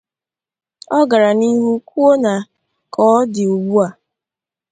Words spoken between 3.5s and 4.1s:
ugbua